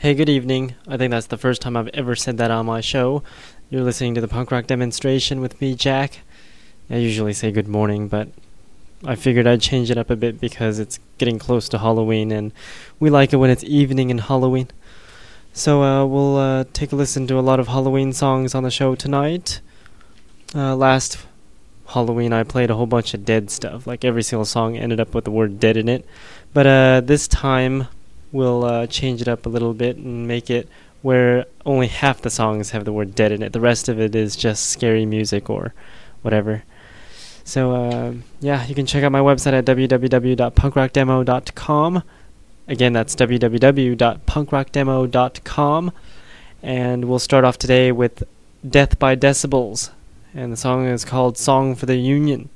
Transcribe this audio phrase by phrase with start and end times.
[0.00, 0.76] Hey, good evening.
[0.88, 3.22] I think that's the first time I've ever said that on my show.
[3.68, 6.20] You're listening to the punk rock demonstration with me, Jack.
[6.88, 8.28] I usually say good morning, but
[9.04, 12.50] I figured I'd change it up a bit because it's getting close to Halloween and
[12.98, 14.68] we like it when it's evening in Halloween.
[15.52, 18.70] So uh, we'll uh, take a listen to a lot of Halloween songs on the
[18.70, 19.60] show tonight.
[20.54, 21.18] Uh, last
[21.88, 23.86] Halloween, I played a whole bunch of dead stuff.
[23.86, 26.06] Like every single song ended up with the word dead in it.
[26.54, 27.86] But uh, this time,
[28.32, 30.68] we'll uh, change it up a little bit and make it
[31.02, 33.52] where only half the songs have the word dead in it.
[33.52, 35.74] The rest of it is just scary music or
[36.22, 36.62] whatever.
[37.44, 42.02] So, uh, yeah, you can check out my website at www.punkrockdemo.com.
[42.68, 45.92] Again, that's www.punkrockdemo.com.
[46.62, 48.22] And we'll start off today with
[48.68, 49.90] Death by Decibels.
[50.34, 52.50] And the song is called Song for the Union.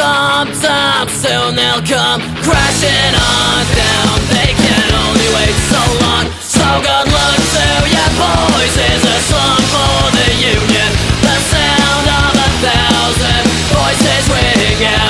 [0.00, 4.16] Sometime soon they'll come crashing on down.
[4.32, 6.24] They can only wait so long.
[6.40, 8.76] So good luck to you boys.
[8.80, 10.90] Is a song for the union.
[11.20, 13.44] The sound of a thousand
[13.76, 15.09] voices ring out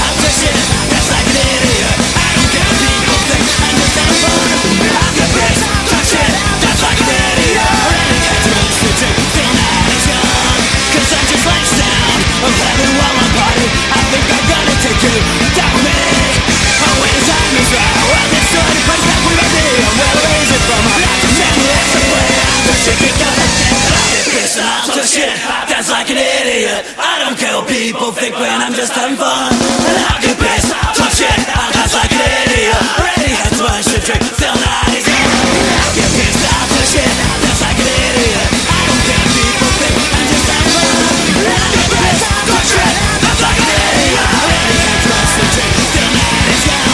[25.91, 26.87] like an idiot.
[26.95, 29.51] I don't care what people think when I'm just having fun.
[29.51, 32.79] And I can piss, talk shit, I dance like an idiot.
[32.95, 35.19] Already had too much to drink, till night is young.
[35.19, 38.47] I can piss, I talk shit, I dance like an idiot.
[38.71, 41.11] I don't care what people think, I'm just having fun.
[41.43, 44.31] And I can piss, talk shit, dance like an idiot.
[44.31, 44.79] Already
[45.11, 46.87] much to drink, till night is young.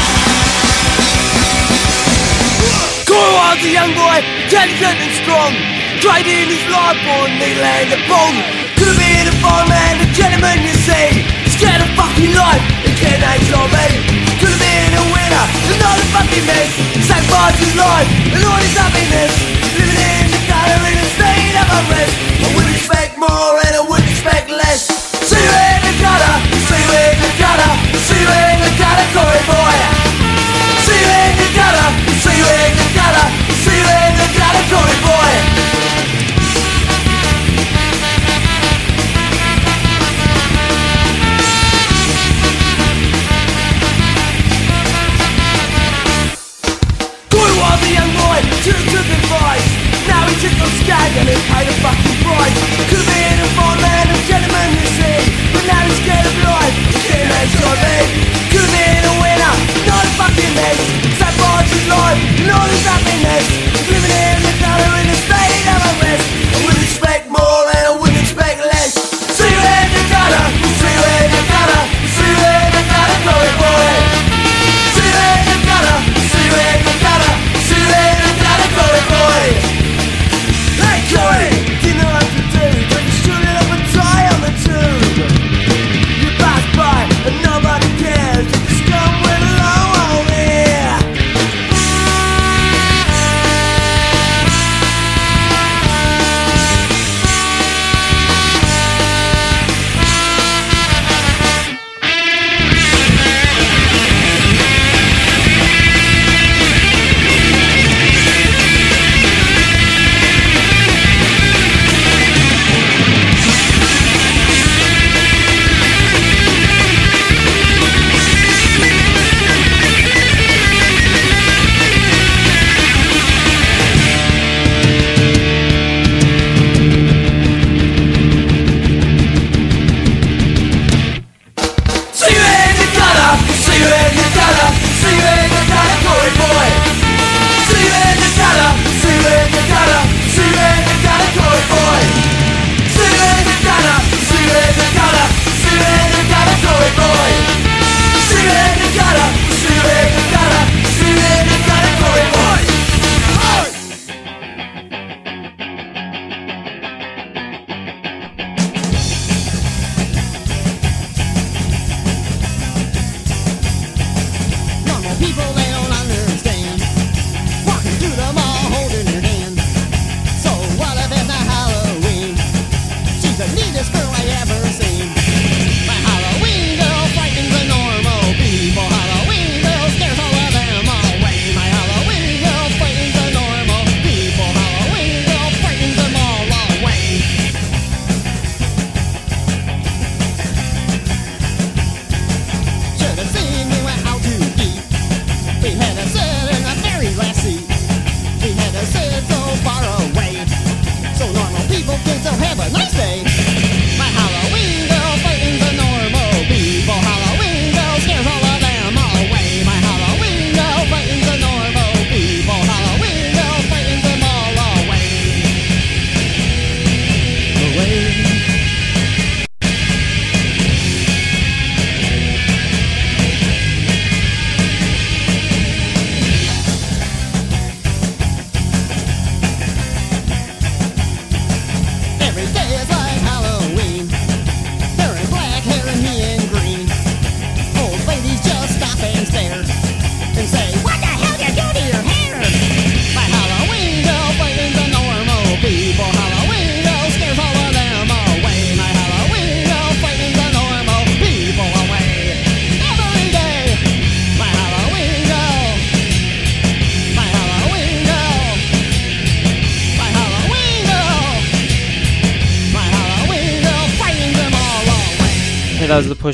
[3.05, 5.53] Go on, the young boy, intelligent and strong.
[6.01, 8.66] Tried his life, born, they land the bone.
[8.77, 11.25] Could have been a fireman, a gentleman, you see.
[11.49, 13.87] Scared of fucking life, and can't age your me.
[14.37, 16.69] Could have been a winner, and not a fucking mess.
[17.09, 18.05] Sacrificed his life,
[18.37, 19.33] and all his happiness.
[19.73, 22.13] Living in the gutter in a state of unrest.
[22.37, 23.83] I would expect more, and I
[62.47, 62.76] know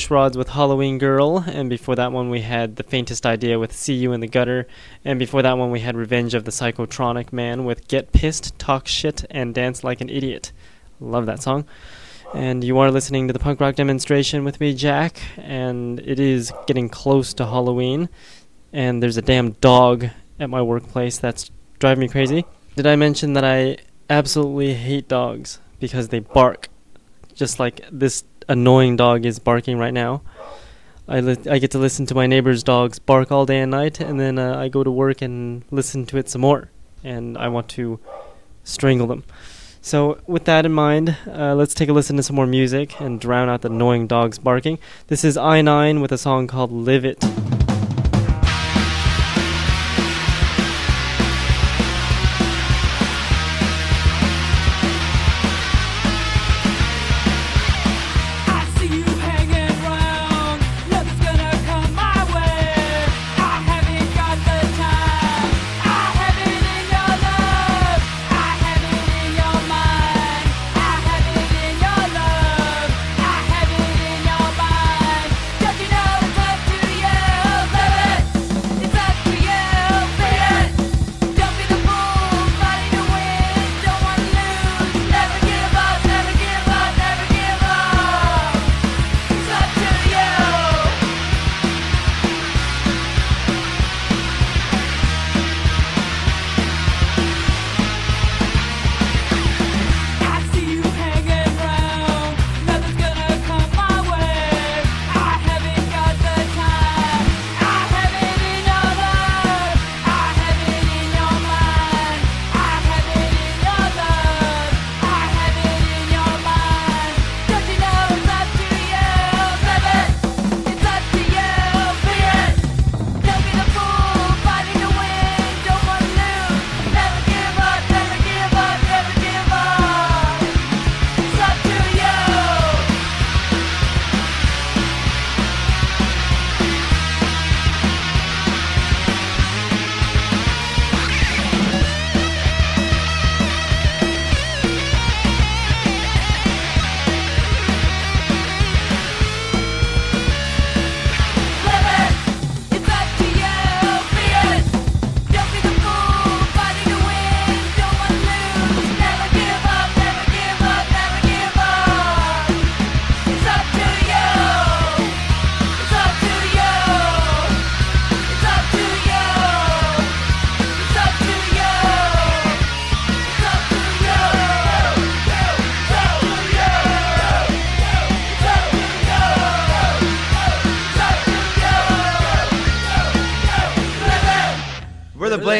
[0.10, 3.94] Rods with Halloween Girl, and before that one we had The Faintest Idea with See
[3.94, 4.68] You in the Gutter,
[5.04, 8.88] and before that one we had Revenge of the Psychotronic Man with Get Pissed, Talk
[8.88, 10.52] Shit, and Dance Like an Idiot.
[11.00, 11.66] Love that song.
[12.34, 16.52] And you are listening to the punk rock demonstration with me, Jack, and it is
[16.68, 18.10] getting close to Halloween,
[18.72, 20.08] and there's a damn dog
[20.40, 22.46] at my workplace that's driving me crazy.
[22.76, 23.78] Did I mention that I
[24.10, 26.70] absolutely hate dogs because they bark?
[27.36, 30.22] Just like this annoying dog is barking right now.
[31.08, 34.00] I, li- I get to listen to my neighbor's dogs bark all day and night,
[34.00, 36.70] and then uh, I go to work and listen to it some more,
[37.04, 38.00] and I want to
[38.64, 39.24] strangle them.
[39.82, 43.20] So, with that in mind, uh, let's take a listen to some more music and
[43.20, 44.80] drown out the annoying dogs barking.
[45.08, 47.22] This is I 9 with a song called Live It.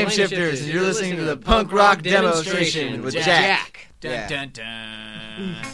[0.06, 3.88] We're the Blame Shifters, and you're listening to the Punk Rock Demonstration with Jack.
[4.02, 4.28] Dun, Yeah.
[4.28, 5.73] dun, dun.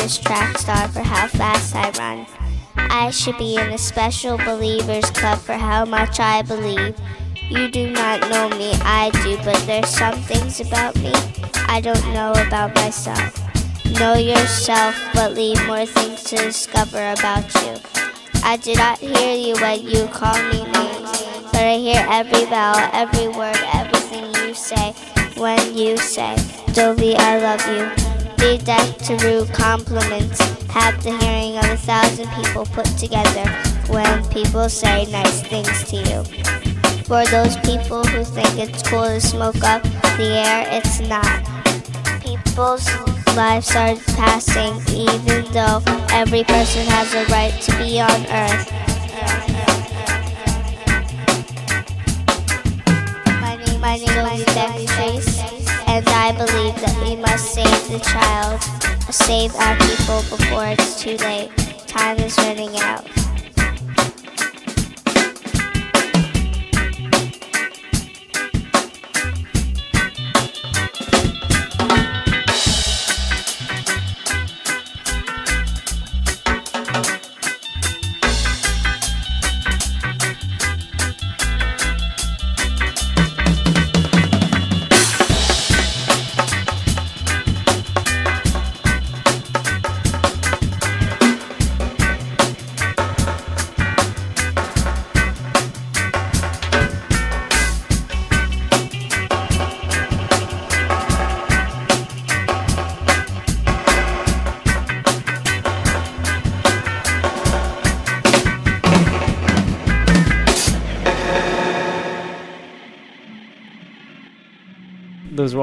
[0.00, 2.26] Famous track star for how fast I run.
[2.76, 6.96] I should be in a special believers club for how much I believe.
[7.50, 11.12] You do not know me, I do, but there's some things about me
[11.68, 13.36] I don't know about myself.
[13.98, 17.76] Know yourself, but leave more things to discover about you.
[18.42, 21.10] I do not hear you when you call me names,
[21.52, 24.92] but I hear every vowel, every word, everything you say
[25.36, 26.36] when you say,
[26.72, 28.09] Dovey, I love you.
[28.40, 30.40] To rude compliments.
[30.68, 33.44] Have the hearing of a thousand people put together
[33.92, 36.24] when people say nice things to you.
[37.04, 39.82] For those people who think it's cool to smoke up
[40.16, 41.44] the air, it's not.
[42.22, 42.88] People's
[43.36, 48.72] lives are passing, even though every person has a right to be on earth.
[53.40, 55.29] My name, my name is
[55.90, 58.62] and I believe that we must save the child,
[59.12, 61.50] save our people before it's too late.
[61.88, 63.04] Time is running out.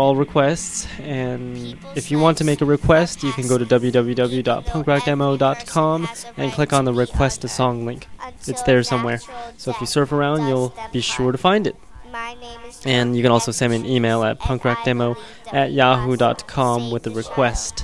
[0.07, 6.07] All requests, and if you want to make a request, you can go to www.punkrockdemo.com
[6.37, 8.07] and click on the request a song link.
[8.47, 9.19] It's there somewhere.
[9.57, 11.75] So if you surf around, you'll be sure to find it.
[12.85, 15.17] And you can also send me an email at punkrockdemo
[15.51, 17.83] at yahoo.com with a request.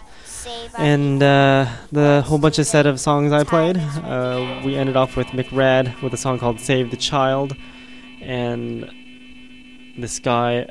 [0.78, 5.18] And uh, the whole bunch of set of songs I played, uh, we ended off
[5.18, 7.58] with McRad with a song called Save the Child.
[8.22, 8.90] And
[9.98, 10.70] this guy,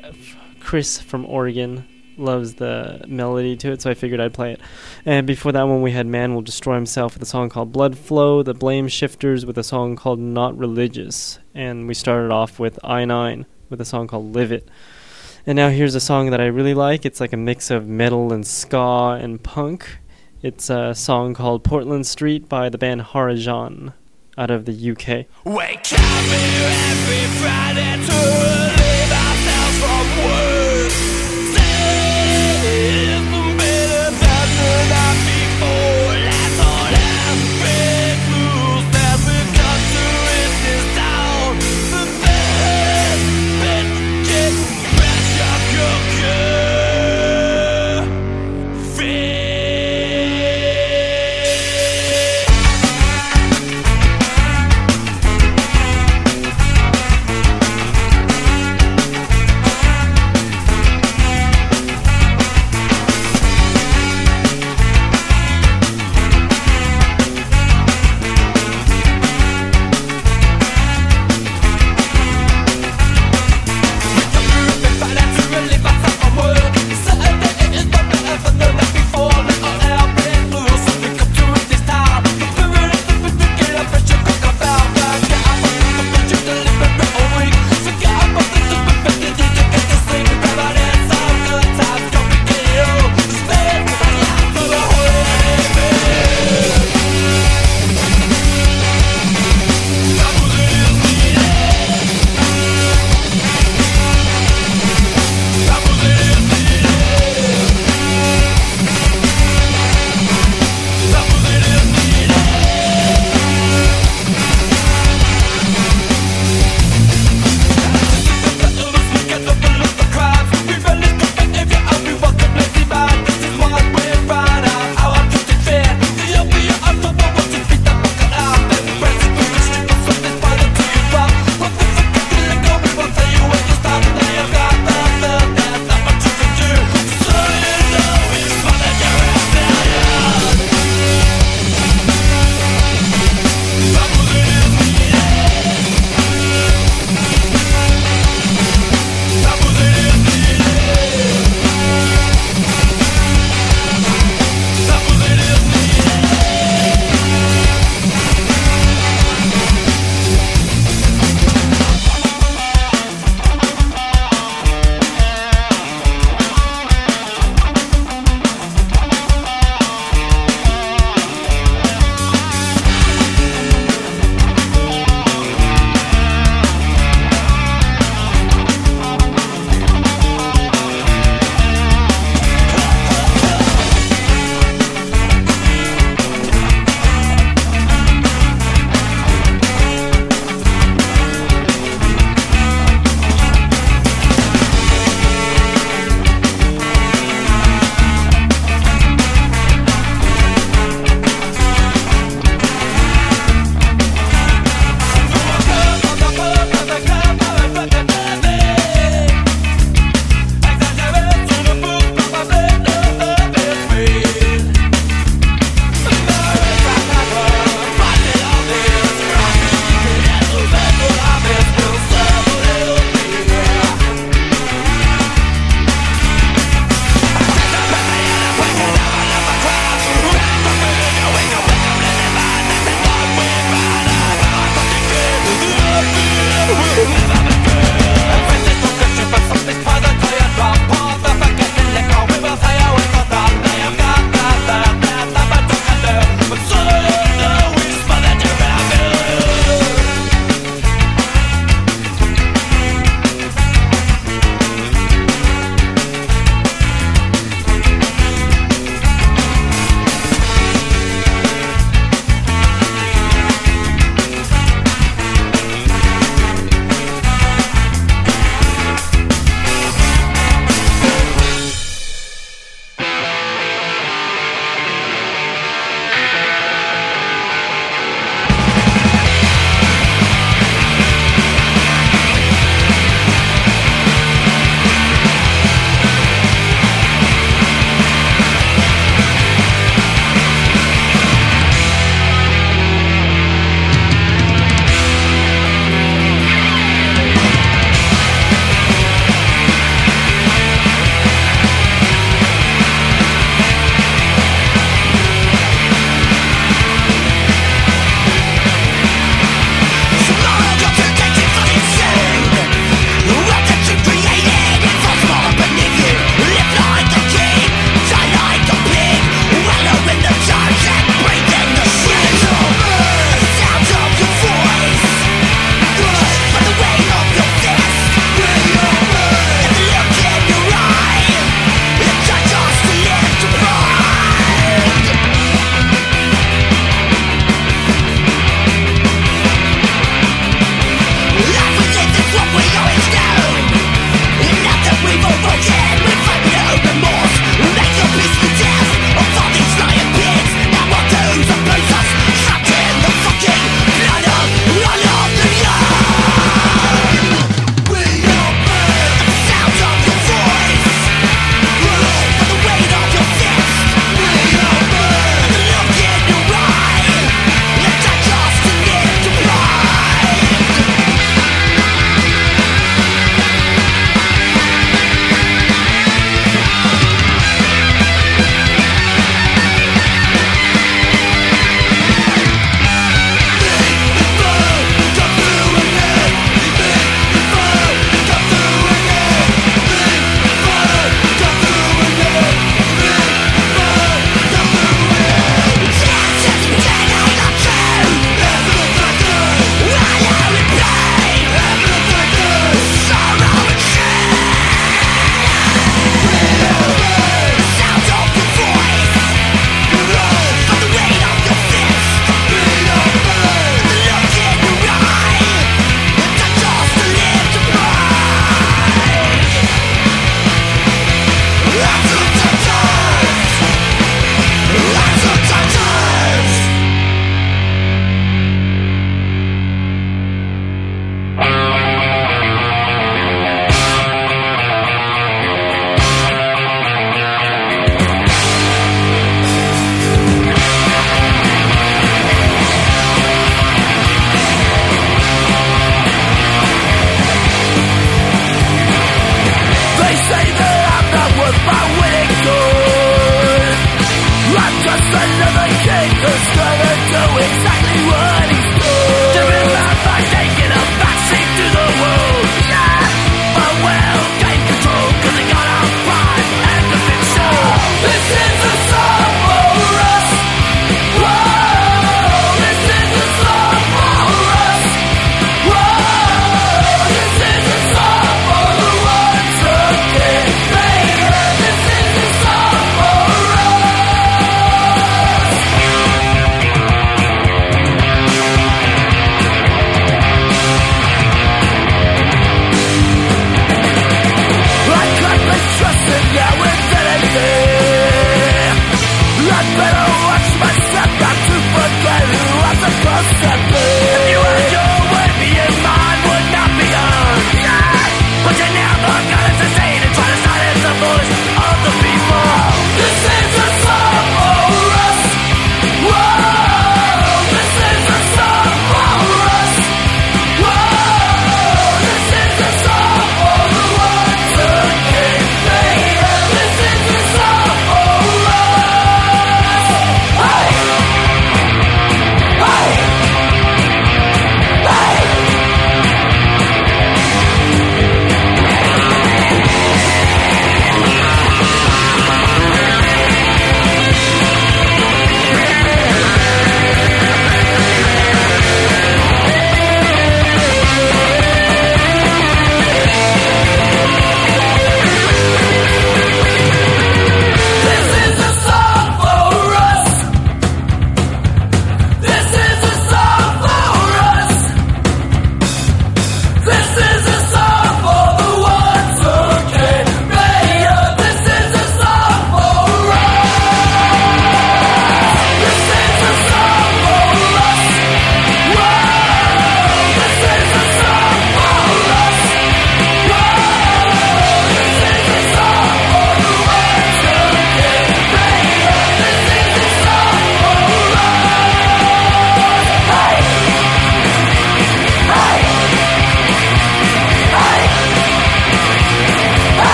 [0.63, 4.61] Chris from Oregon, loves the melody to it, so I figured I'd play it.
[5.05, 7.97] And before that one, we had Man Will Destroy Himself with a song called Blood
[7.97, 11.39] Flow, The Blame Shifters with a song called Not Religious.
[11.53, 14.69] And we started off with I9 with a song called Live It.
[15.45, 17.05] And now here's a song that I really like.
[17.05, 19.99] It's like a mix of metal and ska and punk.
[20.41, 23.93] It's a song called Portland Street by the band Harijan
[24.37, 25.25] out of the UK.
[25.45, 28.82] Wake up every Friday to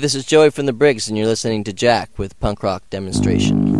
[0.00, 3.79] this is Joey from the Briggs, and you're listening to Jack with Punk Rock Demonstration.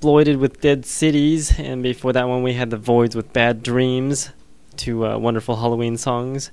[0.00, 4.30] Exploited with Dead Cities, and before that one we had The Voids with Bad Dreams,
[4.78, 6.50] two uh, wonderful Halloween songs.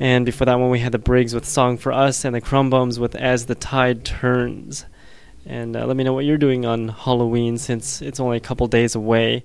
[0.00, 2.70] And before that one we had The Briggs with Song for Us and The Krum
[2.70, 4.84] Bums with As the Tide Turns.
[5.46, 8.66] And uh, let me know what you're doing on Halloween since it's only a couple
[8.66, 9.44] days away.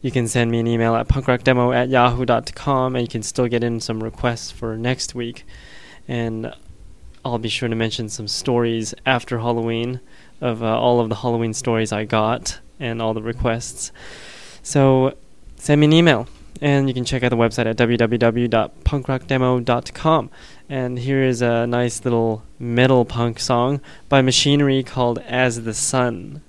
[0.00, 3.64] You can send me an email at punkrockdemo at yahoo.com and you can still get
[3.64, 5.44] in some requests for next week.
[6.06, 6.54] And
[7.24, 9.98] I'll be sure to mention some stories after Halloween
[10.40, 13.90] of uh, all of the Halloween stories I got and all the requests.
[14.62, 15.16] So
[15.56, 16.28] send me an email,
[16.60, 20.30] and you can check out the website at www.punkrockdemo.com.
[20.68, 26.40] And here is a nice little metal punk song by Machinery called As the Sun.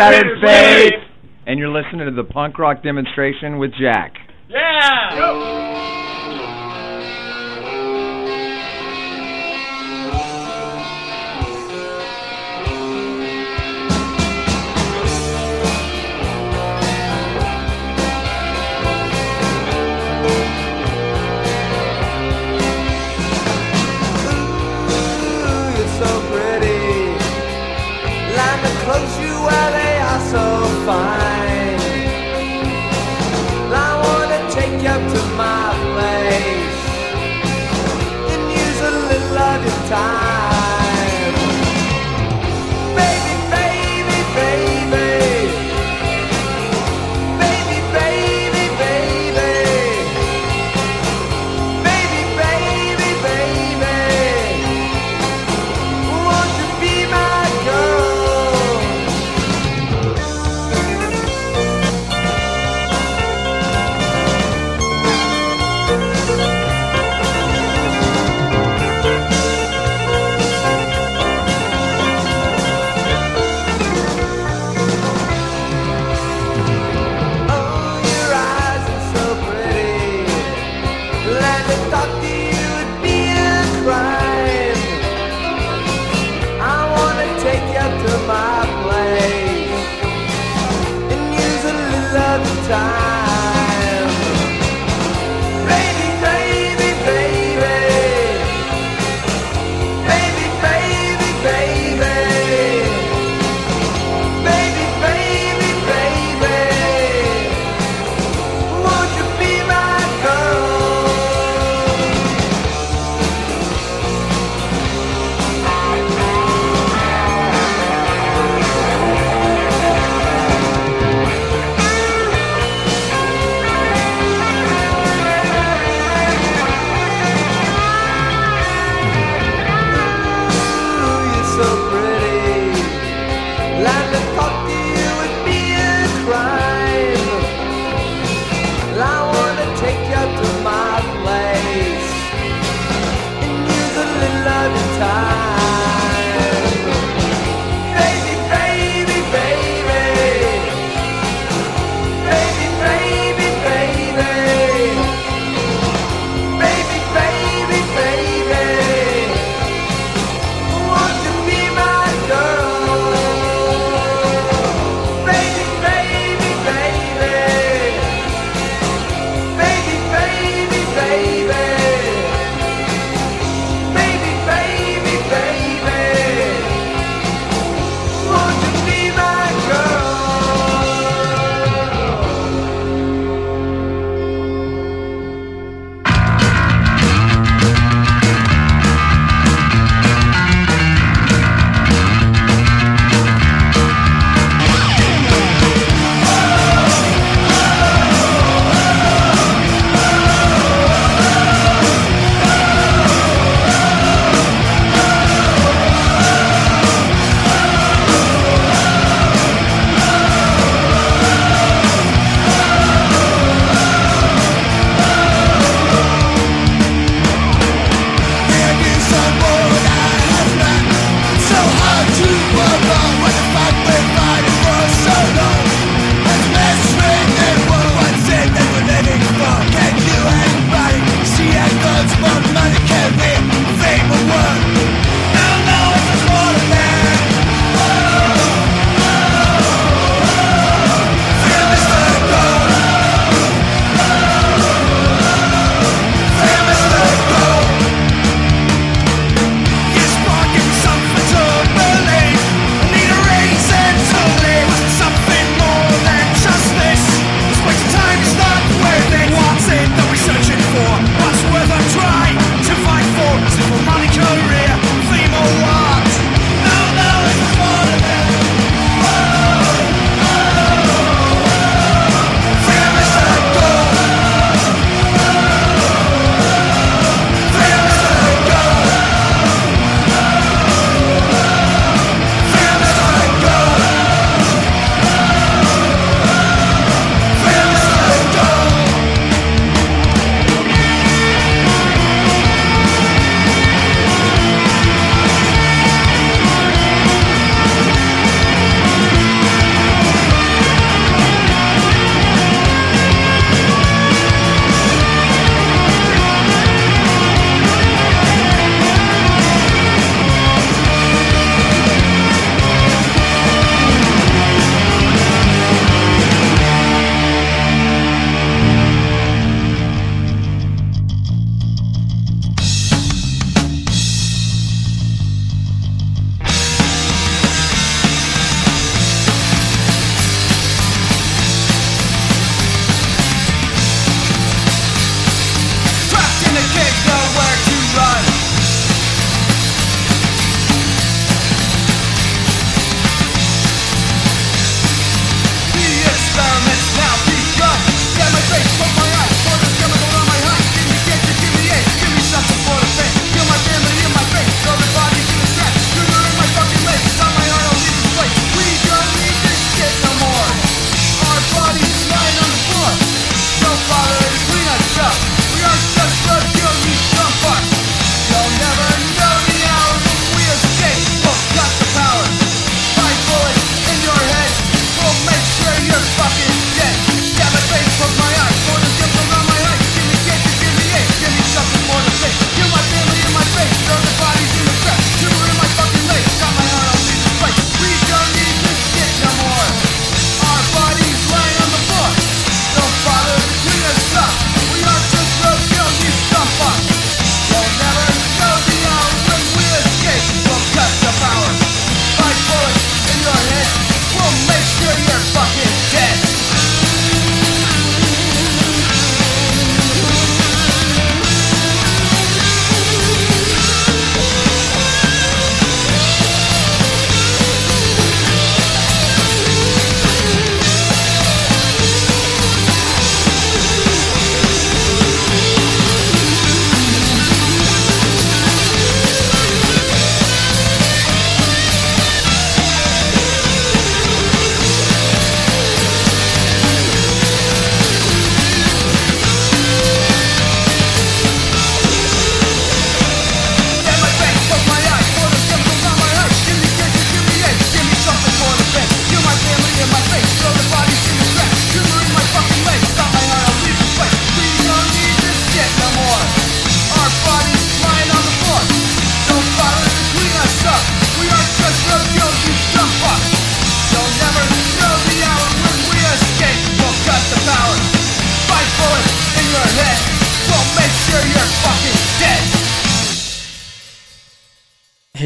[0.00, 0.92] Our shattered faith.
[1.46, 4.14] And you're listening to the punk rock demonstration with Jack.
[4.50, 5.99] Ooh,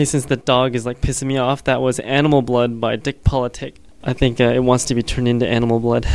[0.05, 3.77] since the dog is like pissing me off, that was Animal Blood by Dick Politic.
[4.03, 6.07] I think uh, it wants to be turned into animal blood.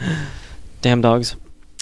[0.82, 1.34] Damn dogs.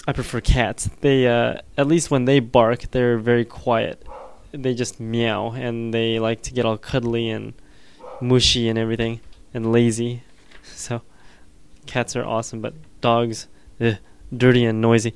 [0.07, 0.89] I prefer cats.
[1.01, 4.03] They, uh, at least when they bark, they're very quiet.
[4.51, 7.53] They just meow and they like to get all cuddly and
[8.19, 9.19] mushy and everything
[9.53, 10.23] and lazy.
[10.63, 11.01] So,
[11.85, 13.47] cats are awesome, but dogs,
[13.79, 13.97] ugh,
[14.35, 15.13] dirty and noisy.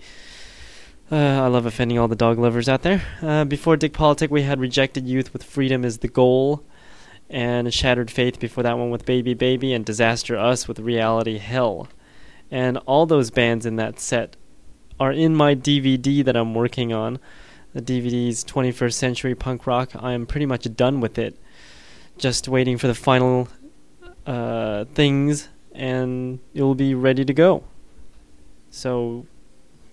[1.12, 3.04] Uh, I love offending all the dog lovers out there.
[3.22, 6.64] Uh, before Dick Politic, we had Rejected Youth with Freedom is the Goal,
[7.30, 11.90] and Shattered Faith before that one with Baby Baby, and Disaster Us with Reality Hell.
[12.50, 14.38] And all those bands in that set
[15.02, 17.20] are in my DVD that I'm working on.
[17.74, 19.92] The DVD's 21st Century Punk Rock.
[19.94, 21.38] I'm pretty much done with it.
[22.18, 23.50] Just waiting for the final
[24.26, 27.66] uh, things, and it will be ready to go.
[28.70, 29.26] So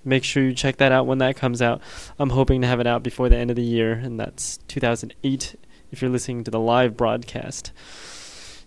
[0.08, 1.80] make sure you check that out when that comes out.
[2.18, 5.54] I'm hoping to have it out before the end of the year, and that's 2008
[5.90, 7.72] if you're listening to the live broadcast.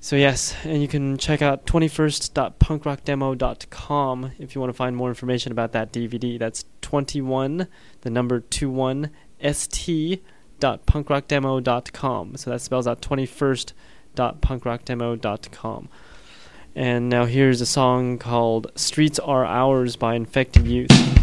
[0.04, 5.52] So, yes, and you can check out 21st.punkrockdemo.com if you want to find more information
[5.52, 6.40] about that DVD.
[6.40, 7.68] That's 21,
[8.02, 9.12] the number 21,
[9.44, 12.38] st.punkrockdemo.com.
[12.38, 15.90] So that spells out 21st.punkrockdemo.com.
[16.74, 21.21] And now here's a song called Streets Are Ours by Infected Youth.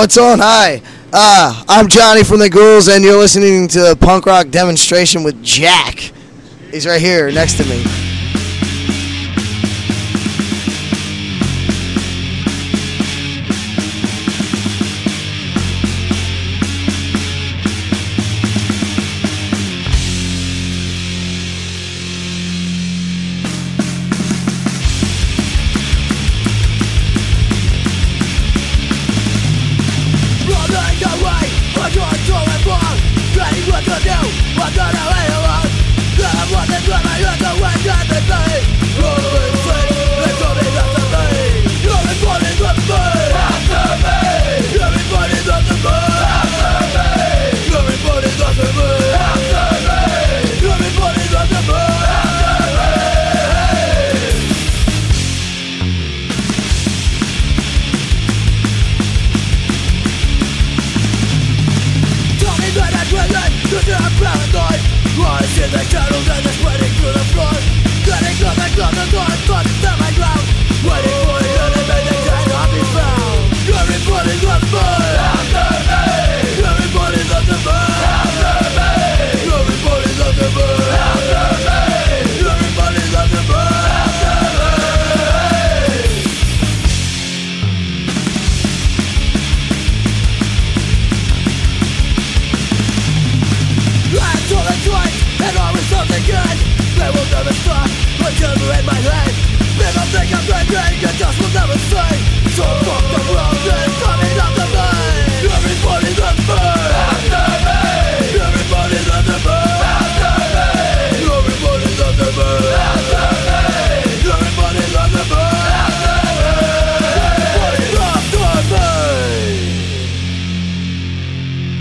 [0.00, 0.80] What's it's on Hi,
[1.12, 6.12] Uh, I'm Johnny from the Ghouls, and you're listening to Punk Rock Demonstration with Jack.
[6.70, 7.99] He's right here next to me.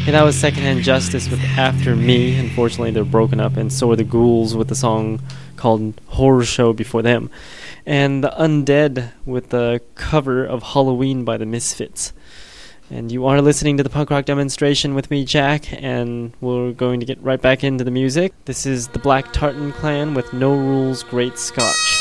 [0.10, 2.36] And that was Secondhand Justice with After Me.
[2.36, 5.22] Unfortunately, they're broken up, and so are the Ghouls with the song
[5.56, 7.30] called Horror Show before them.
[7.86, 12.12] And the Undead with the cover of Halloween by the Misfits.
[12.90, 17.00] And you are listening to the punk rock demonstration with me, Jack, and we're going
[17.02, 18.34] to get right back into the music.
[18.46, 21.99] This is the Black Tartan Clan with No Rules Great Scotch.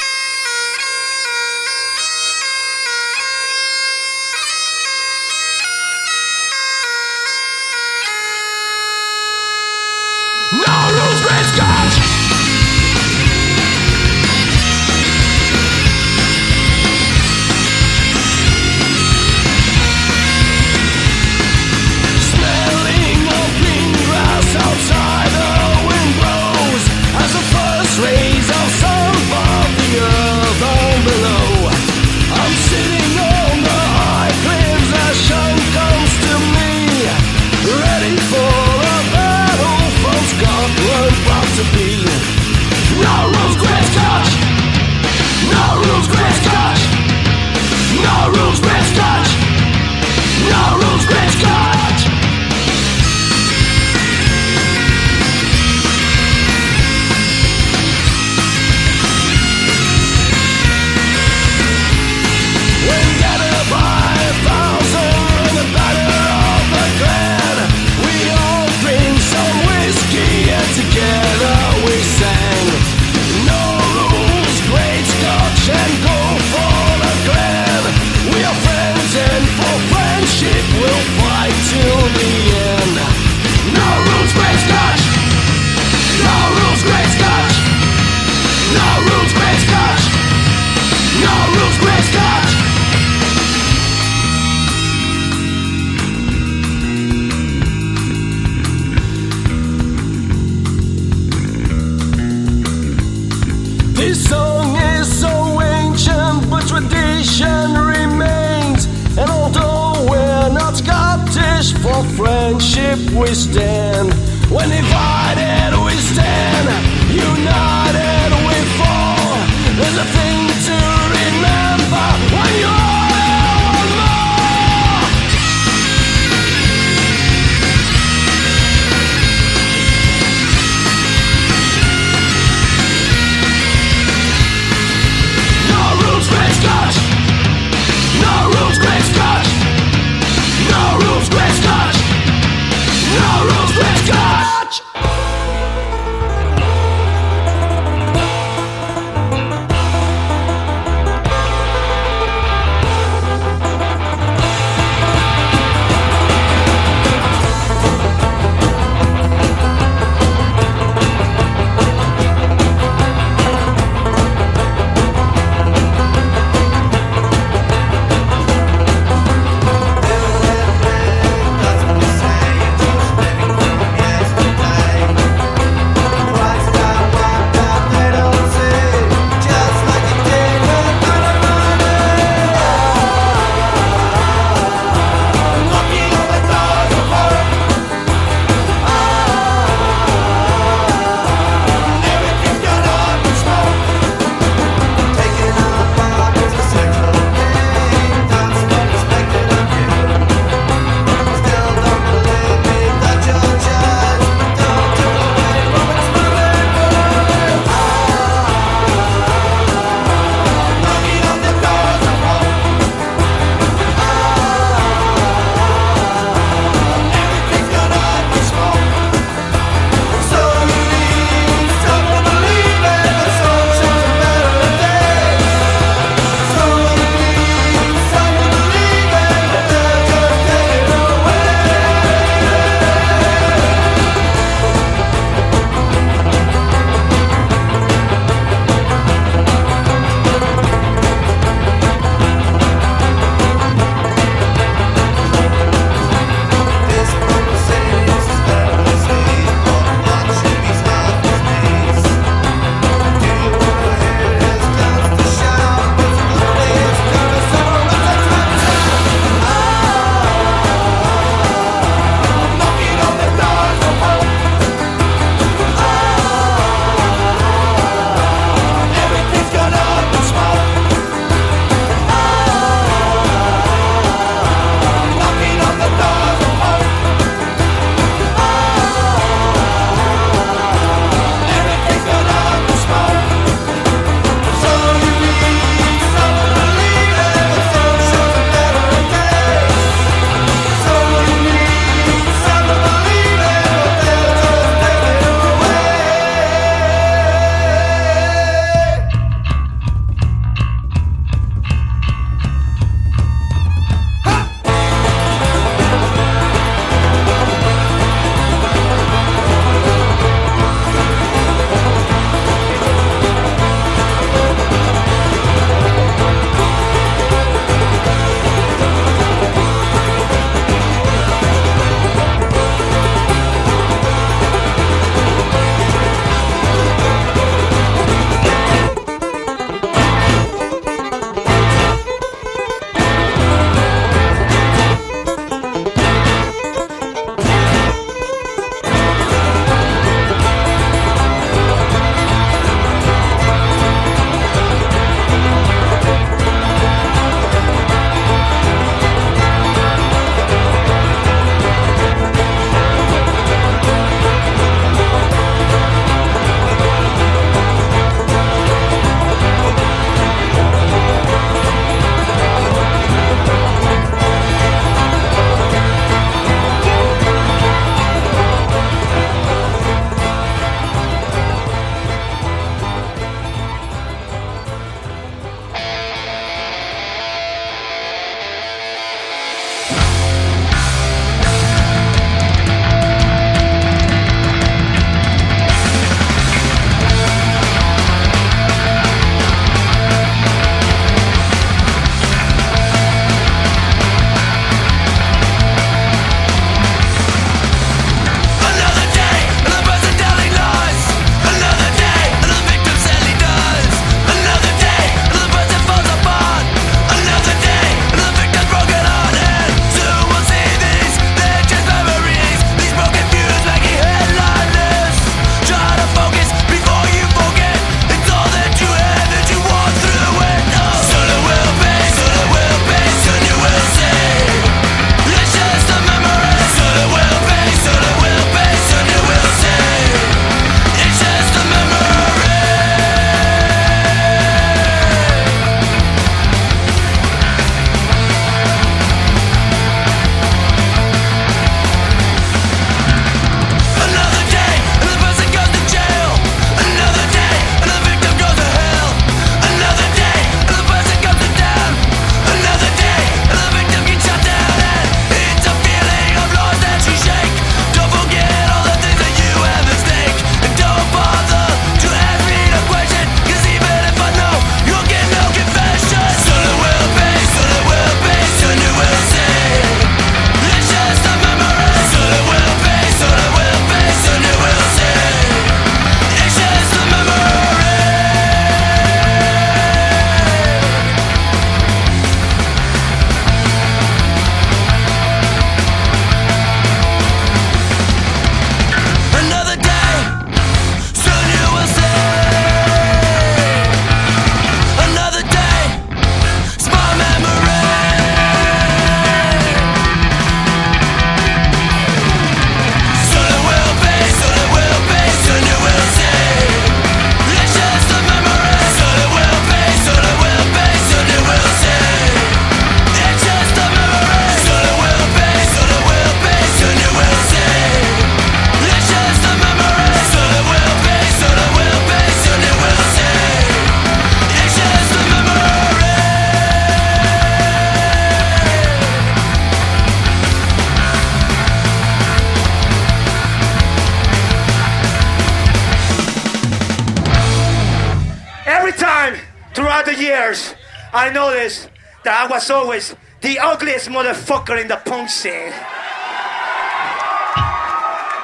[542.49, 545.73] was always the ugliest motherfucker in the punk scene.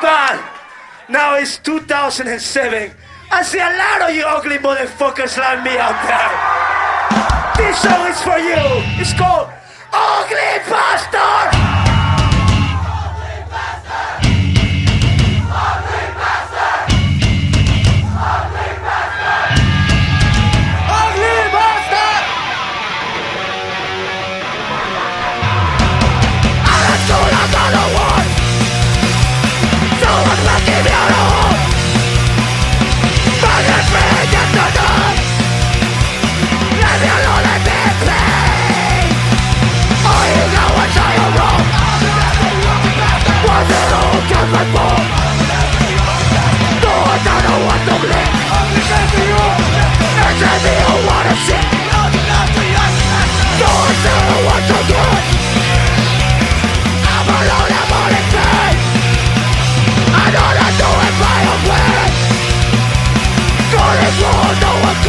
[0.01, 0.43] But
[1.09, 2.93] now it's 2007.
[3.31, 6.31] I see a lot of you ugly motherfuckers like me out there.
[7.57, 8.57] This song is for you.
[9.01, 9.44] It's called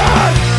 [0.06, 0.55] Revolution!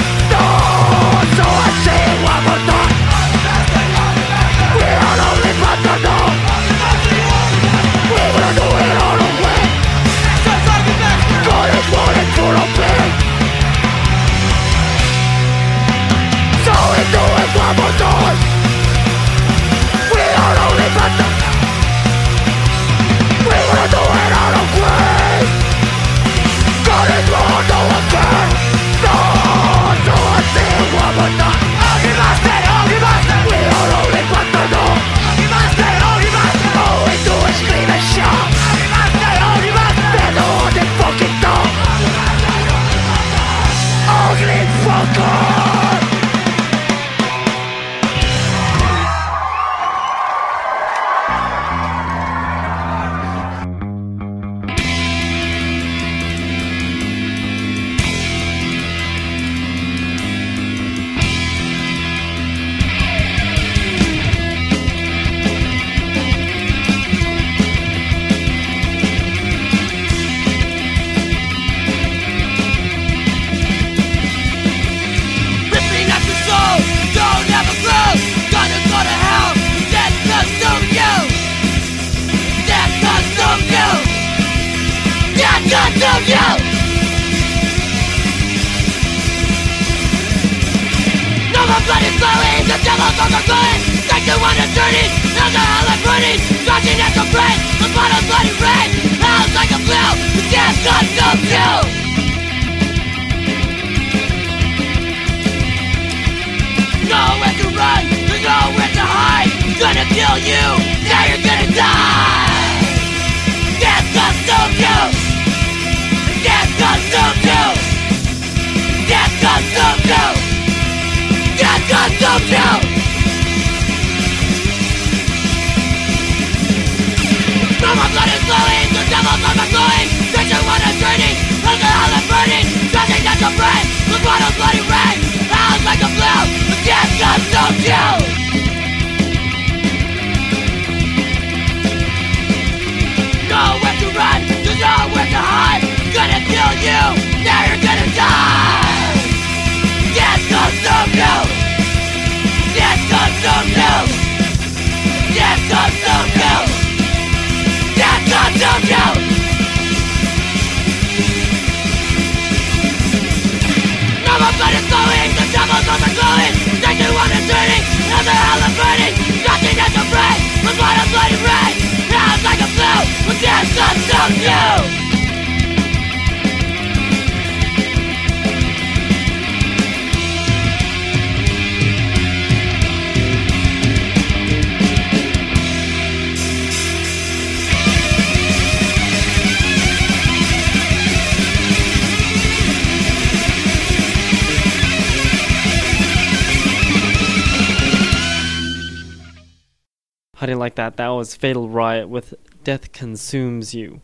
[202.67, 204.01] death consumes you.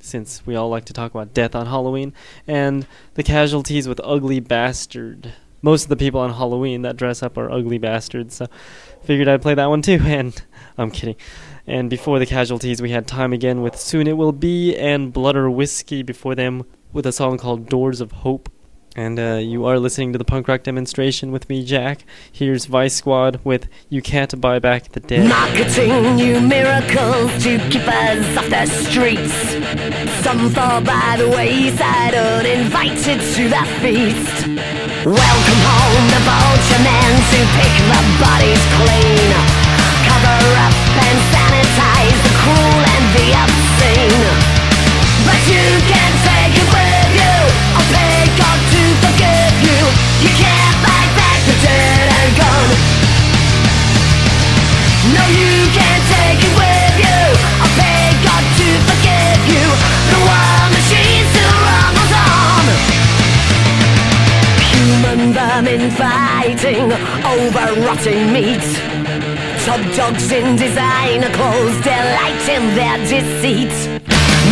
[0.00, 2.12] Since we all like to talk about death on Halloween,
[2.44, 5.32] and the casualties with Ugly Bastard.
[5.62, 8.48] Most of the people on Halloween that dress up are ugly bastards, so
[9.04, 10.34] figured I'd play that one too, and
[10.76, 11.14] I'm kidding.
[11.68, 15.36] And before the casualties, we had Time Again with Soon It Will Be, and Blood
[15.36, 18.50] or Whiskey before them with a song called Doors of Hope.
[18.96, 22.04] And uh, you are listening to the punk rock demonstration with me, Jack.
[22.30, 25.28] Here's Vice Squad with You Can't Buy Back the Dead.
[25.28, 29.34] Marketing new miracles to keep us off the streets.
[30.22, 34.46] Some fall by the wayside, uninvited to the feast.
[35.02, 39.30] Welcome home, the vulture men to pick the bodies clean.
[40.06, 44.22] Cover up and sanitize the cruel and the obscene.
[45.26, 47.36] But you can't take it with you,
[47.74, 48.22] or pay
[65.34, 66.92] vermin fighting
[67.24, 68.64] over rotting meat.
[69.64, 73.74] Top dogs in designer clothes delight in their deceit.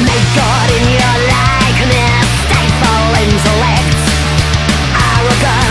[0.07, 3.82] Make God in your likeness, stifle intellect.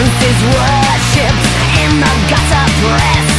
[0.02, 1.48] Arrogance is worshipped
[1.78, 3.30] in the gutter press.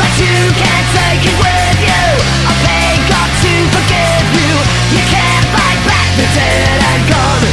[0.00, 2.04] But you can't take it with you.
[2.48, 4.52] I pay to forgive you.
[4.96, 7.44] You can't buy back the dead and gone.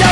[0.00, 0.08] No,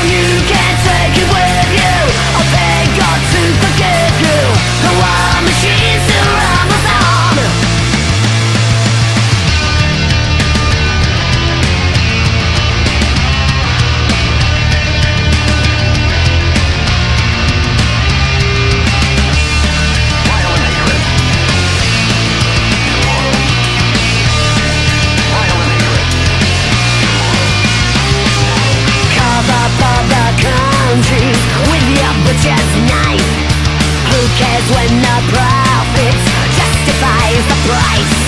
[34.74, 36.14] when the profit
[36.56, 38.25] justifies the price?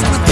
[0.00, 0.27] You've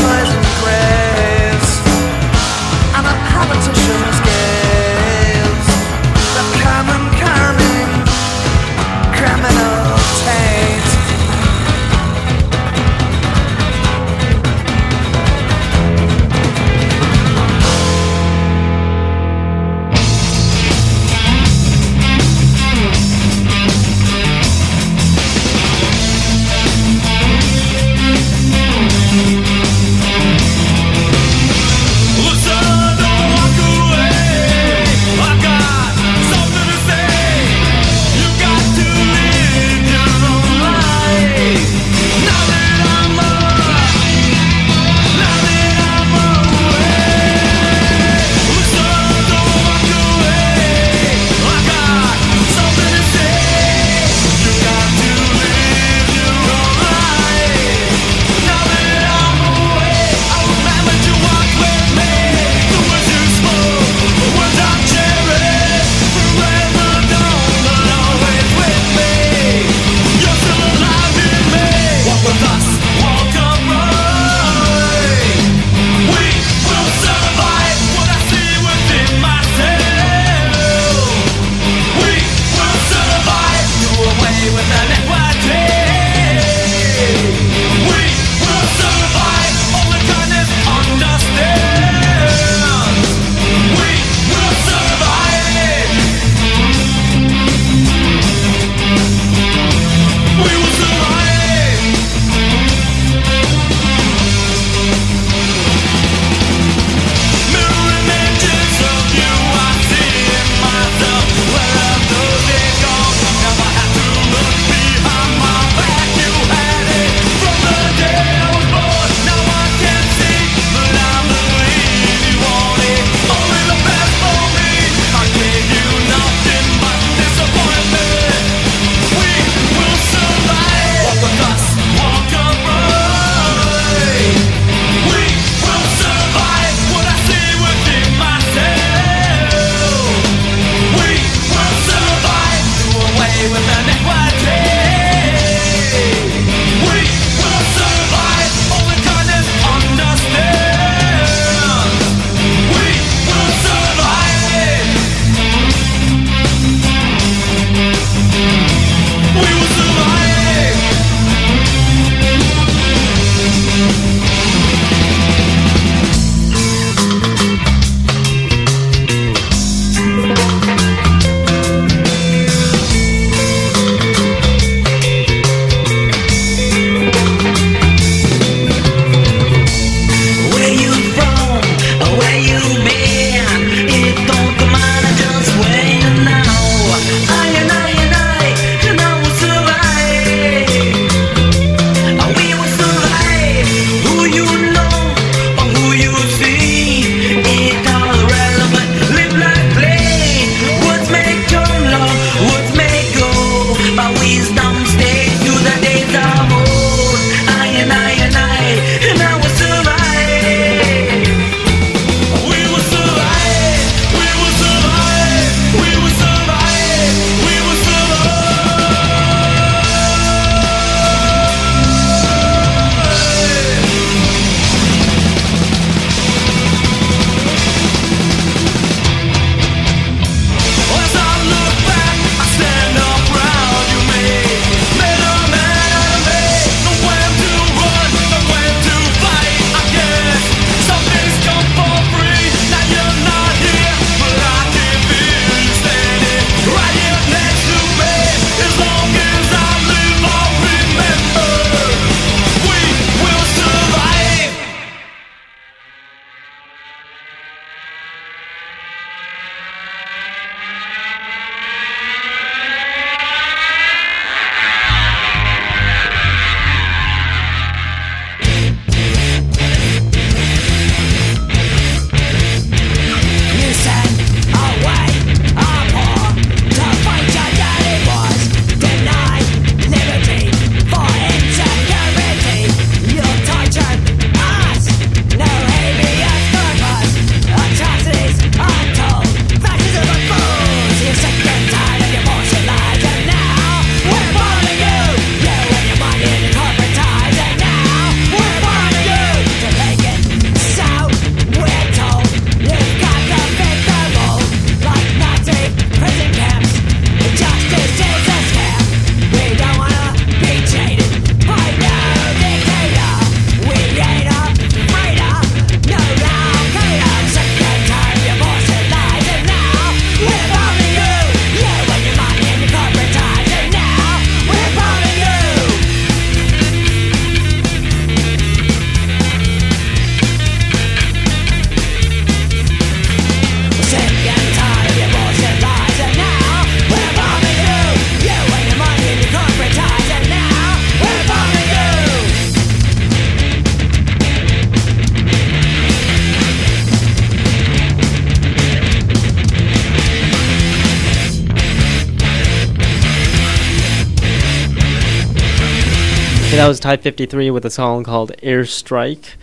[356.67, 359.35] that was Type 53 with a song called Airstrike,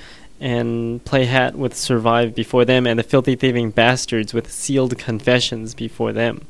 [0.41, 5.74] and play hat with Survive before them, and the Filthy Thieving Bastards with Sealed Confessions
[5.74, 6.45] before them.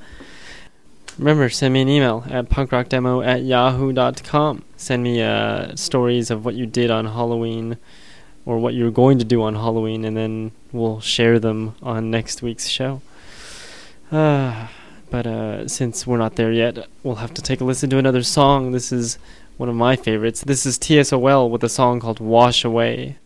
[1.20, 4.64] Remember, send me an email at punkrockdemo at yahoo.com.
[4.76, 7.78] Send me uh, stories of what you did on Halloween
[8.44, 12.41] or what you're going to do on Halloween, and then we'll share them on next
[12.41, 13.00] week's show.
[14.12, 14.70] Uh,
[15.12, 18.24] but uh, since we're not there yet, we'll have to take a listen to another
[18.24, 18.72] song.
[18.72, 19.20] This is
[19.58, 20.42] one of my favorites.
[20.42, 23.18] This is TSOL with a song called Wash Away.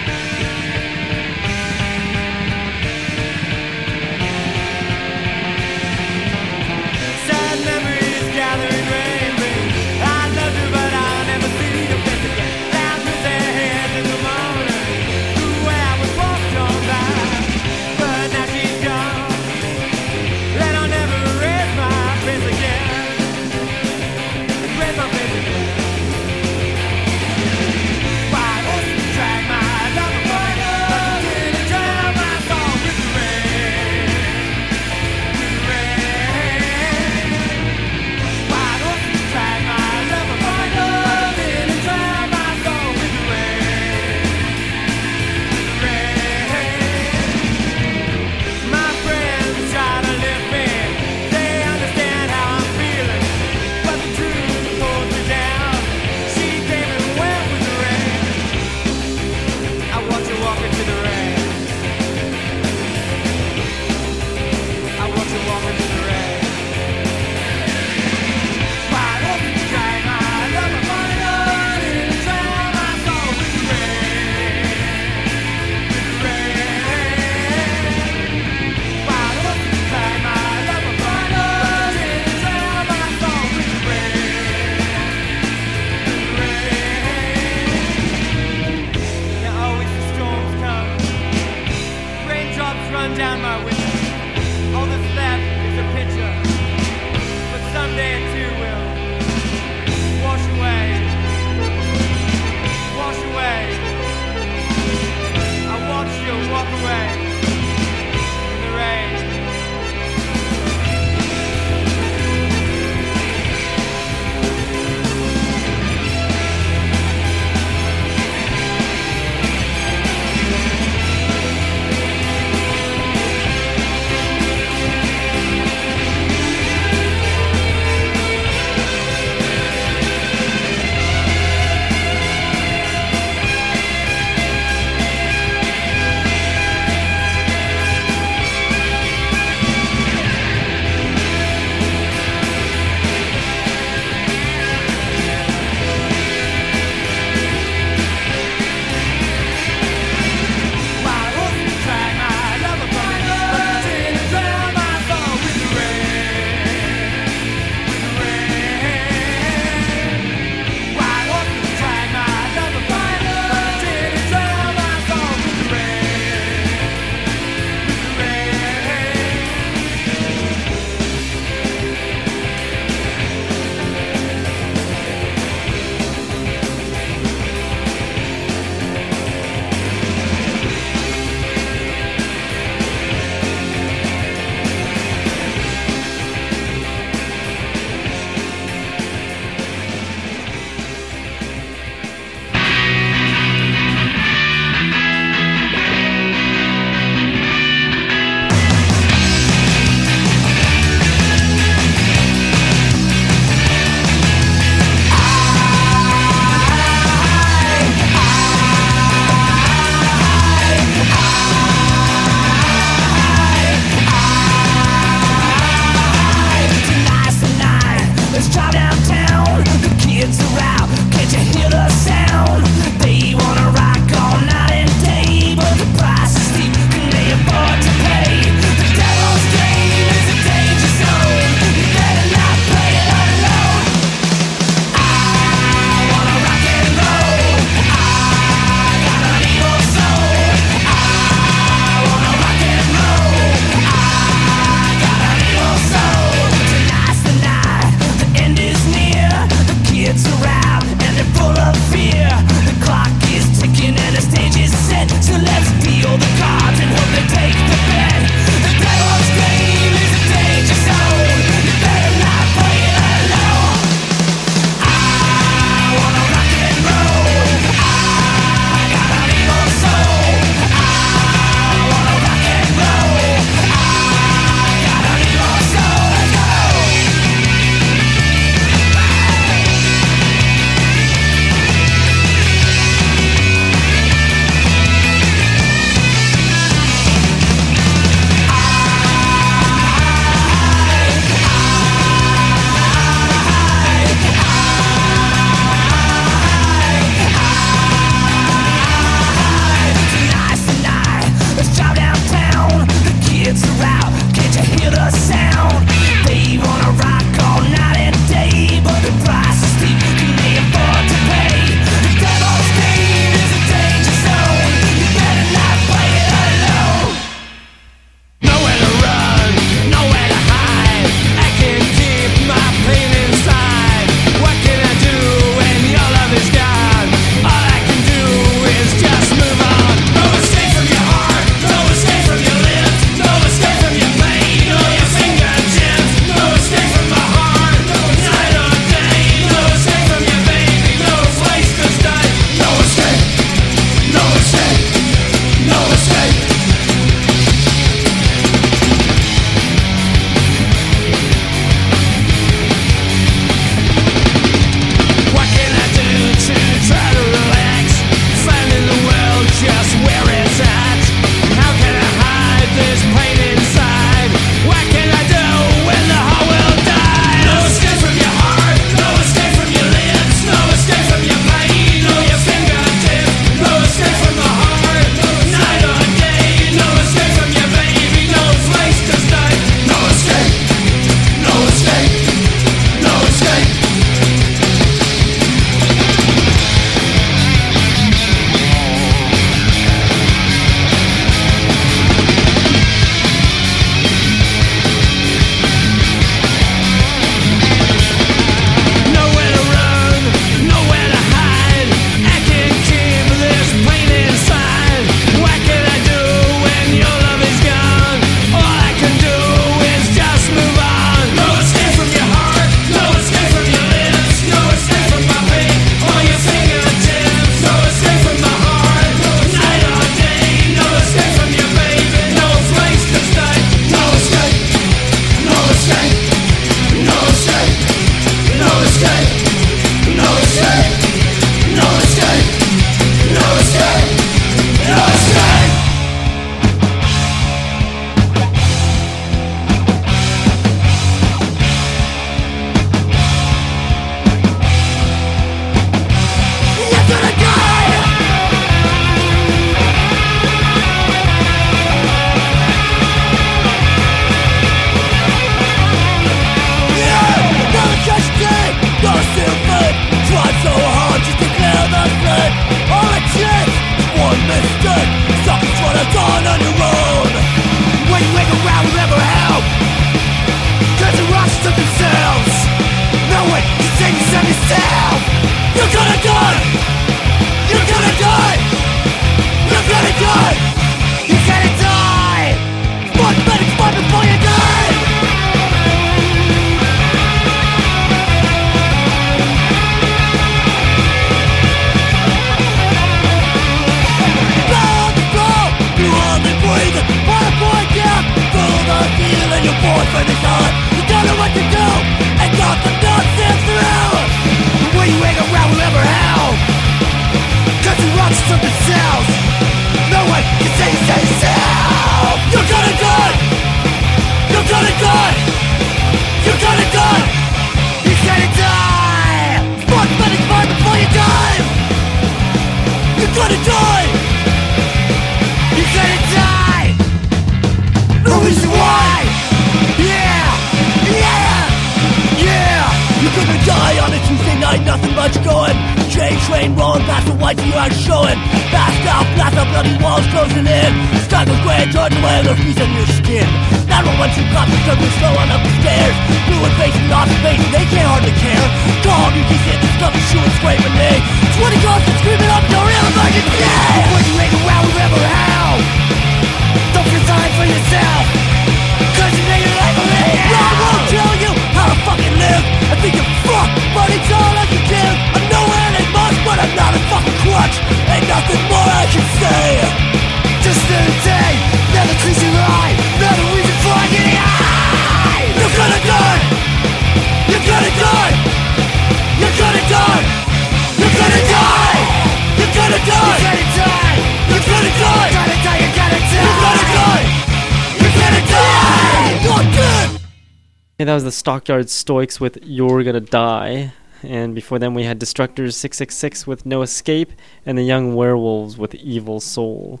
[591.44, 593.92] Stockyard Stoics with You're Gonna Die.
[594.22, 597.32] And before them, we had Destructors 666 with No Escape
[597.66, 600.00] and The Young Werewolves with Evil Soul.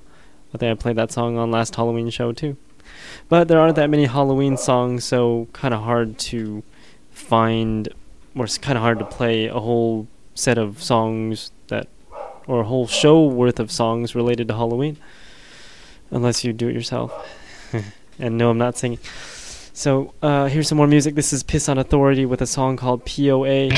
[0.54, 2.56] I think I played that song on last Halloween show too.
[3.28, 6.62] But there aren't that many Halloween songs, so kind of hard to
[7.10, 7.90] find,
[8.34, 11.88] or it's kind of hard to play a whole set of songs that,
[12.46, 14.96] or a whole show worth of songs related to Halloween.
[16.10, 17.12] Unless you do it yourself.
[18.18, 18.98] and no, I'm not singing.
[19.76, 21.16] So uh, here's some more music.
[21.16, 23.70] This is Piss on Authority with a song called POA.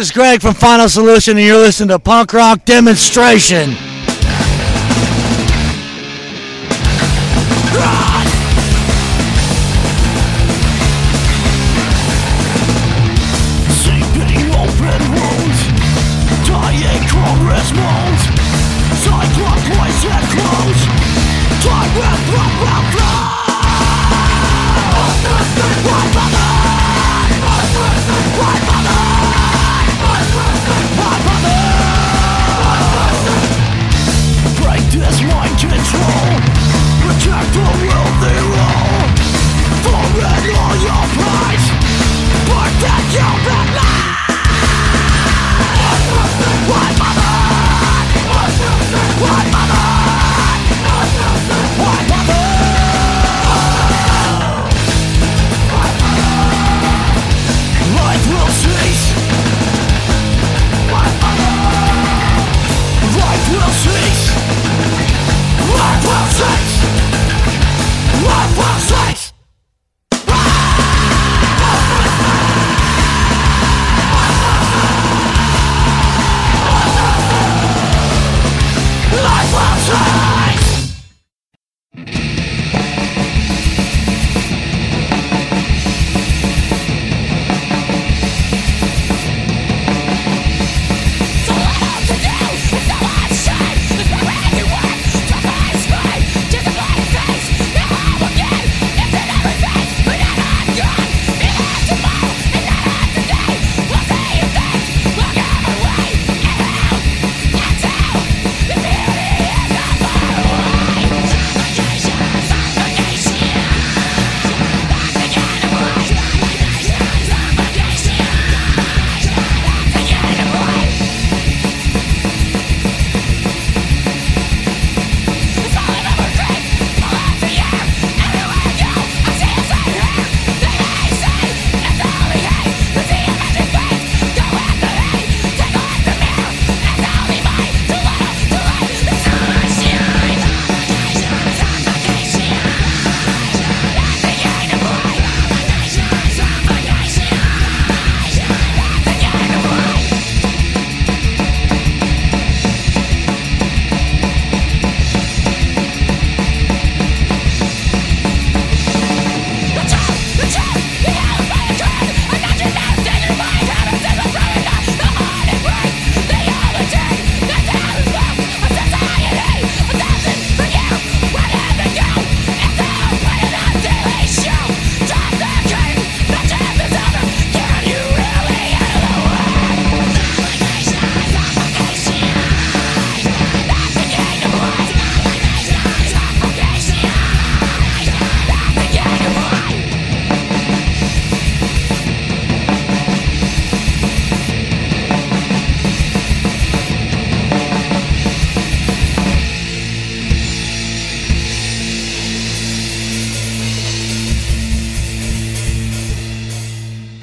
[0.00, 3.89] Is Greg from Final Solution, and you're listening to Punk Rock Demonstration.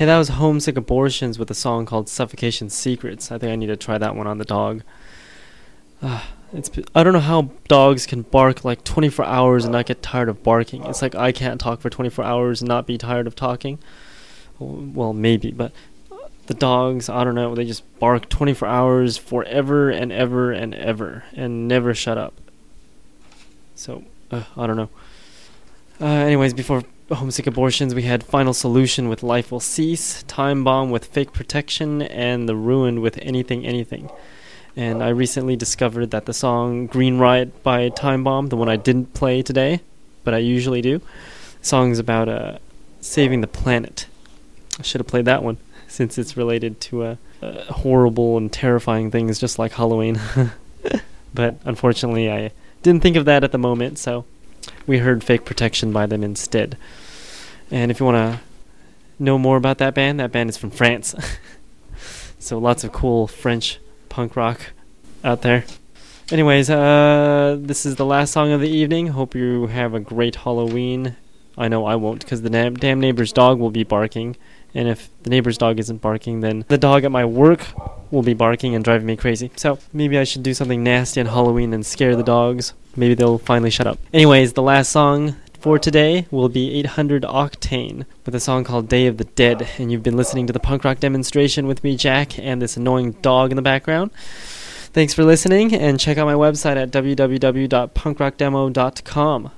[0.08, 3.32] That was Homesick Abortions with a song called Suffocation Secrets.
[3.32, 4.84] I think I need to try that one on the dog.
[6.02, 6.24] Uh,
[6.54, 10.30] it's I don't know how dogs can bark like 24 hours and not get tired
[10.30, 10.86] of barking.
[10.86, 13.80] It's like I can't talk for 24 hours and not be tired of talking.
[14.60, 15.74] Well, maybe, but
[16.46, 21.26] the dogs, I don't know, they just bark 24 hours forever and ever and ever
[21.34, 22.34] and never shut up.
[23.76, 24.90] So, uh, I don't know.
[26.00, 26.84] Uh, anyways, before
[27.16, 32.02] Homesick Abortions, we had Final Solution with Life Will Cease, Time Bomb with Fake Protection,
[32.02, 34.10] and The Ruined with Anything Anything.
[34.76, 38.76] And I recently discovered that the song Green Riot by Time Bomb, the one I
[38.76, 39.80] didn't play today,
[40.26, 41.02] but I usually do,
[41.62, 42.58] song's about uh,
[43.00, 44.08] saving the planet.
[44.78, 45.58] I should have played that one
[45.88, 50.20] since it's related to uh, uh, horrible and terrifying things just like Halloween.
[51.34, 52.52] but unfortunately, I
[52.84, 54.26] didn't think of that at the moment, so
[54.86, 56.78] we heard Fake Protection by them instead.
[57.72, 58.42] And if you want to
[59.20, 61.16] know more about that band, that band is from France.
[62.40, 63.80] so lots of cool French
[64.10, 64.72] punk rock
[65.24, 65.66] out there.
[66.32, 69.08] Anyways, uh, this is the last song of the evening.
[69.08, 71.16] Hope you have a great Halloween.
[71.58, 74.36] I know I won't because the damn, damn neighbor's dog will be barking.
[74.76, 77.66] And if the neighbor's dog isn't barking, then the dog at my work
[78.12, 79.52] will be barking and driving me crazy.
[79.56, 82.74] So maybe I should do something nasty on Halloween and scare the dogs.
[82.98, 84.00] Maybe they'll finally shut up.
[84.12, 89.08] Anyways, the last song for today will be 800 Octane with a song called Day
[89.08, 89.68] of the Dead.
[89.78, 93.14] And you've been listening to the punk rock demonstration with me, Jack, and this annoying
[93.22, 94.12] dog in the background.
[94.94, 99.52] Thanks for listening, and check out my website at www.punkrockdemo.com.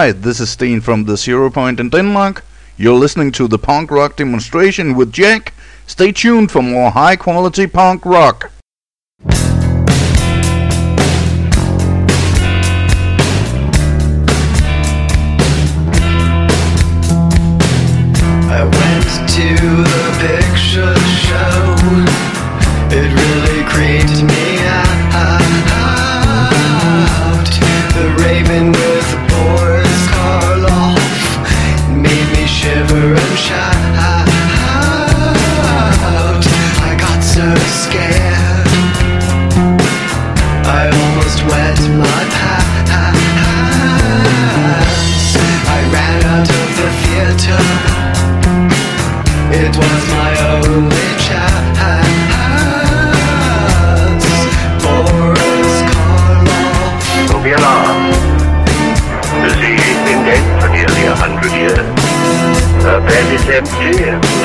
[0.00, 2.42] Hi, this is Steen from the Zero Point in Denmark.
[2.78, 5.52] You're listening to the punk rock demonstration with Jack.
[5.86, 8.50] Stay tuned for more high quality punk rock.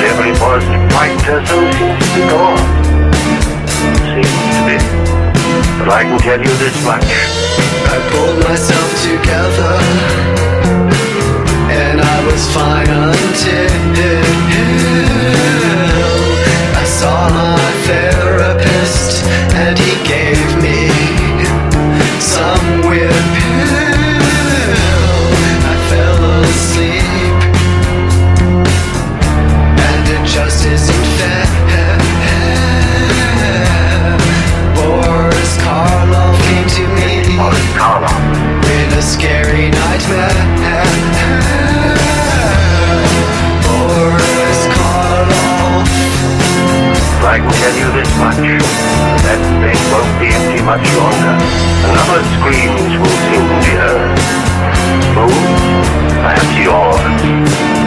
[0.06, 2.66] And every positive fighter so seems to be gone.
[4.06, 4.76] Seems to be.
[5.78, 7.06] But I can tell you this much.
[7.88, 9.74] I pulled myself together
[11.82, 13.76] and I was fine until
[16.76, 19.24] I saw my therapist
[19.54, 20.88] and he gave me
[22.20, 23.95] some weird pill.
[39.02, 40.56] Scary nightmare.
[47.26, 48.36] I can tell you this much.
[49.26, 51.36] That thing won't be empty much longer.
[51.84, 54.16] Another screams will soon be heard.
[55.12, 55.44] Moon,
[56.22, 57.85] perhaps yours.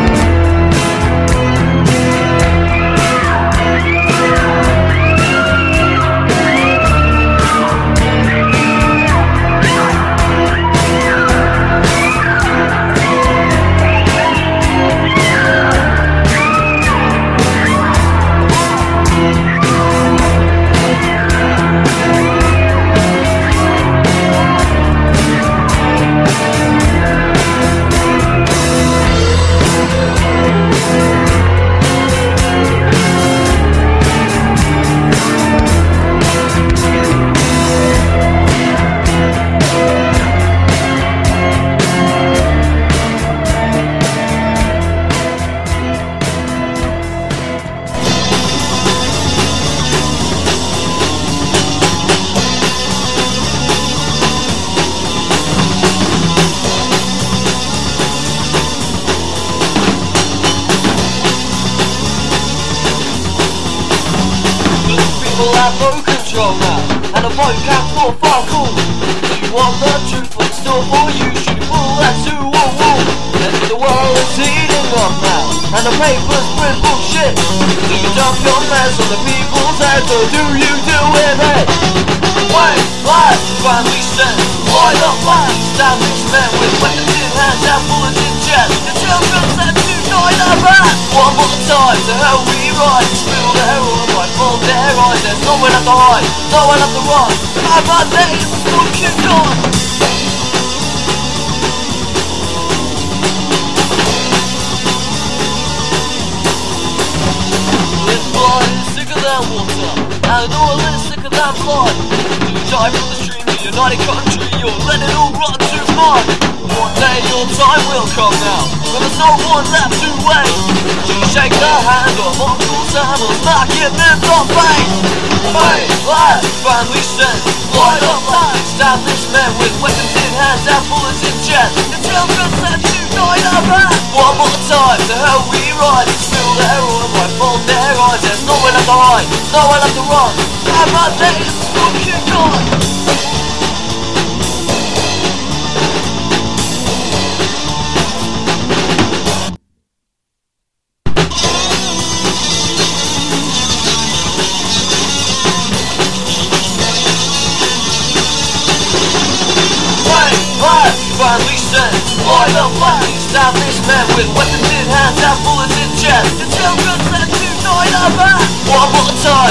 [139.52, 140.32] No, I like to run.
[140.80, 142.89] I'm not taking this.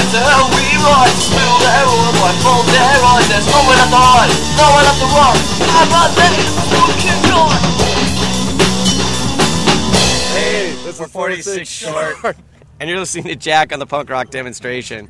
[0.09, 0.25] Spill
[3.29, 3.89] There's fucking
[10.33, 12.37] Hey, this is 46 short.
[12.79, 15.09] and you're listening to Jack on the punk rock demonstration.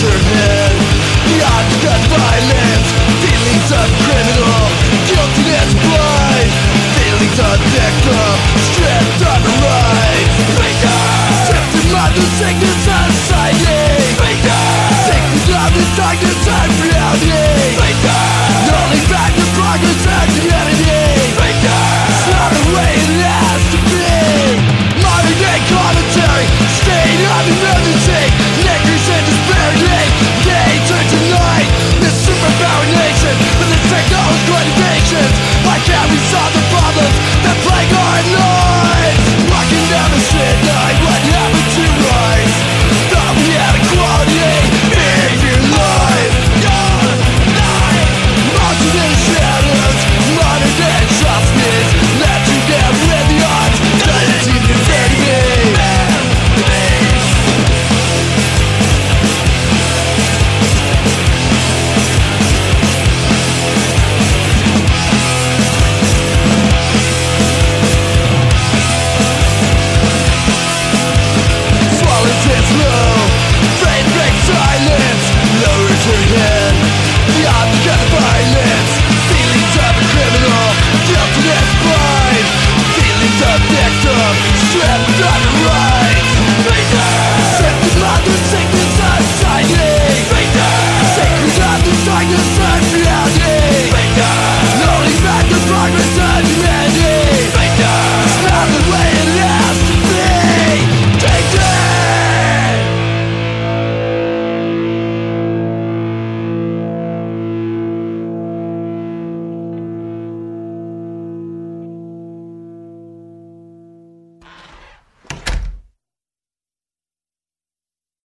[0.00, 0.72] internet
[1.28, 1.76] The odds
[2.08, 2.88] violence
[3.20, 4.64] Feelings of criminal.
[5.04, 6.50] Guiltiness blind.
[6.96, 7.58] Feelings of
[8.72, 8.99] Stress